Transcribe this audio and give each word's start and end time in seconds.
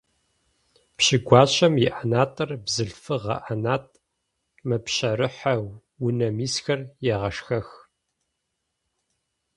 Пщы 0.95 1.17
гуащэм 1.25 1.73
иӏэнатӏэр- 1.87 2.51
бзылъфыгъэ 2.63 3.35
ӏэнатӏ, 3.45 3.95
мэпщэрыхьэ, 4.67 5.53
унэм 6.05 6.37
исхэр 6.45 6.81
егъашхэх. 7.13 7.67